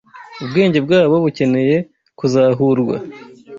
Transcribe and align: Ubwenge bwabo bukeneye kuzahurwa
Ubwenge 0.43 0.79
bwabo 0.85 1.15
bukeneye 1.23 1.75
kuzahurwa 2.19 2.95